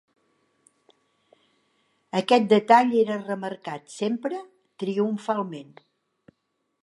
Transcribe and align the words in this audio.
Aquest 2.21 2.47
detall 2.55 2.97
era 3.03 3.19
remarcat 3.25 3.95
sempre, 3.99 4.41
triomfalment 4.85 5.71